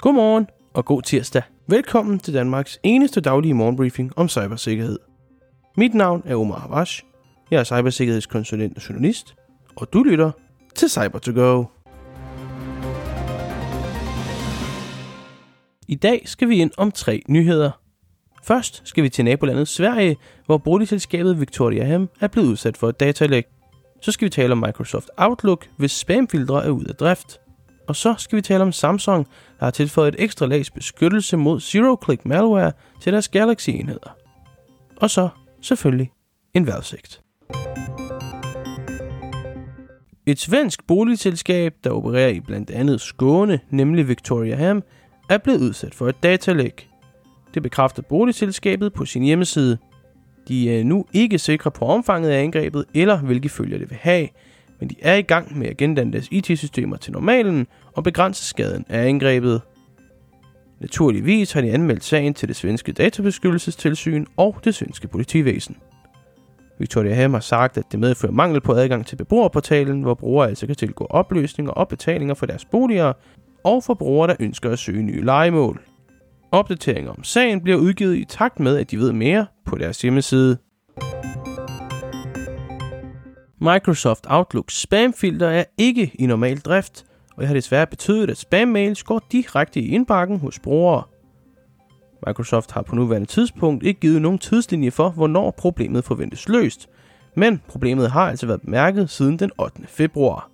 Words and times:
Godmorgen 0.00 0.46
og 0.74 0.84
god 0.84 1.02
tirsdag. 1.02 1.42
Velkommen 1.66 2.18
til 2.18 2.34
Danmarks 2.34 2.80
eneste 2.82 3.20
daglige 3.20 3.54
morgenbriefing 3.54 4.12
om 4.16 4.28
cybersikkerhed. 4.28 4.98
Mit 5.76 5.94
navn 5.94 6.22
er 6.26 6.36
Omar 6.36 6.58
Havash. 6.58 7.04
Jeg 7.50 7.60
er 7.60 7.64
cybersikkerhedskonsulent 7.64 8.76
og 8.76 8.88
journalist, 8.88 9.34
og 9.76 9.92
du 9.92 10.02
lytter 10.02 10.30
til 10.74 10.90
cyber 10.90 11.18
to 11.18 11.32
go 11.32 11.64
I 15.88 15.94
dag 15.94 16.22
skal 16.24 16.48
vi 16.48 16.56
ind 16.56 16.70
om 16.76 16.92
tre 16.92 17.22
nyheder. 17.28 17.70
Først 18.44 18.82
skal 18.84 19.04
vi 19.04 19.08
til 19.08 19.24
nabolandet 19.24 19.68
Sverige, 19.68 20.16
hvor 20.46 20.58
boligselskabet 20.58 21.40
Victoria 21.40 21.84
Ham 21.84 22.08
er 22.20 22.28
blevet 22.28 22.48
udsat 22.48 22.76
for 22.76 22.88
et 22.88 23.00
datalæg. 23.00 23.44
Så 24.00 24.12
skal 24.12 24.24
vi 24.24 24.30
tale 24.30 24.52
om 24.52 24.58
Microsoft 24.58 25.10
Outlook, 25.16 25.68
hvis 25.76 25.92
spamfiltre 25.92 26.64
er 26.64 26.70
ude 26.70 26.86
af 26.88 26.94
drift. 26.94 27.40
Og 27.88 27.96
så 27.96 28.14
skal 28.18 28.36
vi 28.36 28.42
tale 28.42 28.62
om 28.62 28.72
Samsung, 28.72 29.26
der 29.58 29.64
har 29.64 29.70
tilføjet 29.70 30.14
et 30.14 30.24
ekstra 30.24 30.46
lags 30.46 30.70
beskyttelse 30.70 31.36
mod 31.36 31.60
zero-click 31.60 32.24
malware 32.24 32.72
til 33.00 33.12
deres 33.12 33.28
Galaxy-enheder. 33.28 34.16
Og 34.96 35.10
så 35.10 35.28
selvfølgelig 35.62 36.10
en 36.54 36.66
vejrudsigt. 36.66 37.20
Et 40.26 40.38
svensk 40.38 40.86
boligselskab, 40.86 41.74
der 41.84 41.90
opererer 41.90 42.28
i 42.28 42.40
blandt 42.40 42.70
andet 42.70 43.00
Skåne, 43.00 43.60
nemlig 43.70 44.08
Victoria 44.08 44.56
Ham, 44.56 44.82
er 45.30 45.38
blevet 45.38 45.60
udsat 45.60 45.94
for 45.94 46.08
et 46.08 46.22
datalæk. 46.22 46.88
Det 47.54 47.62
bekræfter 47.62 48.02
boligselskabet 48.02 48.92
på 48.92 49.04
sin 49.04 49.22
hjemmeside. 49.22 49.78
De 50.48 50.78
er 50.78 50.84
nu 50.84 51.06
ikke 51.12 51.38
sikre 51.38 51.70
på 51.70 51.84
omfanget 51.84 52.30
af 52.30 52.42
angrebet 52.42 52.84
eller 52.94 53.18
hvilke 53.18 53.48
følger 53.48 53.78
det 53.78 53.90
vil 53.90 53.98
have, 54.00 54.28
men 54.80 54.90
de 54.90 54.94
er 55.02 55.14
i 55.14 55.22
gang 55.22 55.58
med 55.58 55.66
at 55.66 55.76
gendanne 55.76 56.12
deres 56.12 56.28
IT-systemer 56.30 56.96
til 56.96 57.12
normalen 57.12 57.66
og 57.92 58.04
begrænse 58.04 58.44
skaden 58.44 58.84
af 58.88 59.08
angrebet. 59.08 59.60
Naturligvis 60.80 61.52
har 61.52 61.60
de 61.60 61.72
anmeldt 61.72 62.04
sagen 62.04 62.34
til 62.34 62.48
det 62.48 62.56
svenske 62.56 62.92
databeskyttelsestilsyn 62.92 64.26
og 64.36 64.56
det 64.64 64.74
svenske 64.74 65.08
politivæsen. 65.08 65.76
Victoria 66.78 67.14
Ham 67.14 67.32
har 67.32 67.40
sagt, 67.40 67.78
at 67.78 67.92
det 67.92 68.00
medfører 68.00 68.32
mangel 68.32 68.60
på 68.60 68.72
adgang 68.72 69.06
til 69.06 69.16
beboerportalen, 69.16 70.02
hvor 70.02 70.14
brugere 70.14 70.48
altså 70.48 70.66
kan 70.66 70.76
tilgå 70.76 71.06
opløsninger 71.10 71.72
og 71.72 71.88
betalinger 71.88 72.34
for 72.34 72.46
deres 72.46 72.64
boliger, 72.64 73.12
og 73.64 73.84
for 73.84 73.94
brugere, 73.94 74.28
der 74.28 74.36
ønsker 74.40 74.70
at 74.70 74.78
søge 74.78 75.02
nye 75.02 75.24
legemål. 75.24 75.82
Opdateringer 76.52 77.10
om 77.10 77.24
sagen 77.24 77.60
bliver 77.60 77.78
udgivet 77.78 78.16
i 78.16 78.24
takt 78.24 78.60
med, 78.60 78.76
at 78.76 78.90
de 78.90 78.98
ved 78.98 79.12
mere 79.12 79.46
på 79.66 79.78
deres 79.78 80.02
hjemmeside. 80.02 80.58
Microsoft 83.60 84.26
Outlook 84.28 84.70
spamfilter 84.70 85.48
er 85.48 85.64
ikke 85.78 86.12
i 86.14 86.26
normal 86.26 86.58
drift, 86.58 87.04
og 87.34 87.40
det 87.40 87.46
har 87.46 87.54
desværre 87.54 87.86
betydet, 87.86 88.30
at 88.30 88.38
spammails 88.38 89.02
går 89.02 89.22
direkte 89.32 89.80
i 89.80 89.88
indbakken 89.88 90.38
hos 90.38 90.58
brugere. 90.58 91.02
Microsoft 92.26 92.70
har 92.70 92.82
på 92.82 92.94
nuværende 92.94 93.26
tidspunkt 93.26 93.84
ikke 93.84 94.00
givet 94.00 94.22
nogen 94.22 94.38
tidslinje 94.38 94.90
for, 94.90 95.10
hvornår 95.10 95.50
problemet 95.50 96.04
forventes 96.04 96.48
løst, 96.48 96.88
men 97.36 97.62
problemet 97.68 98.10
har 98.10 98.28
altså 98.30 98.46
været 98.46 98.60
bemærket 98.60 99.10
siden 99.10 99.38
den 99.38 99.50
8. 99.58 99.82
februar. 99.86 100.50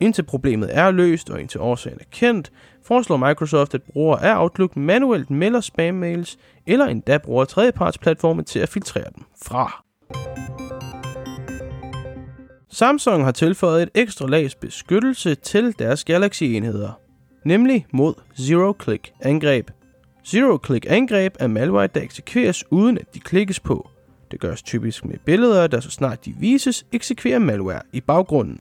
Indtil 0.00 0.22
problemet 0.22 0.76
er 0.76 0.90
løst 0.90 1.30
og 1.30 1.40
indtil 1.40 1.60
årsagen 1.60 1.98
er 2.00 2.04
kendt, 2.10 2.52
foreslår 2.82 3.16
Microsoft, 3.16 3.74
at 3.74 3.82
brugere 3.82 4.24
af 4.24 4.42
Outlook 4.42 4.76
manuelt 4.76 5.30
melder 5.30 5.60
spam-mails, 5.60 6.36
eller 6.66 6.86
endda 6.86 7.18
bruger 7.18 7.44
tredjepartsplatforme 7.44 8.42
til 8.42 8.58
at 8.58 8.68
filtrere 8.68 9.10
dem 9.16 9.24
fra. 9.46 9.83
Samsung 12.74 13.24
har 13.24 13.32
tilføjet 13.32 13.82
et 13.82 13.88
ekstra 13.94 14.26
lags 14.26 14.54
beskyttelse 14.54 15.34
til 15.34 15.74
deres 15.78 16.04
Galaxy-enheder, 16.04 17.00
nemlig 17.44 17.86
mod 17.92 18.14
zero-click 18.40 19.12
angreb. 19.20 19.70
Zero-click 20.26 20.86
angreb 20.88 21.34
er 21.40 21.46
malware, 21.46 21.86
der 21.86 22.00
eksekveres 22.00 22.64
uden 22.70 22.98
at 22.98 23.14
de 23.14 23.20
klikkes 23.20 23.60
på. 23.60 23.90
Det 24.30 24.40
gøres 24.40 24.62
typisk 24.62 25.04
med 25.04 25.18
billeder, 25.24 25.66
der 25.66 25.80
så 25.80 25.90
snart 25.90 26.24
de 26.24 26.34
vises, 26.40 26.86
eksekverer 26.92 27.38
malware 27.38 27.82
i 27.92 28.00
baggrunden. 28.00 28.60